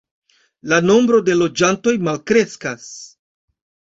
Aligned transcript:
La 0.71 0.79
nombro 0.91 1.19
de 1.27 1.35
loĝantoj 1.41 1.93
malkreskas. 2.09 2.87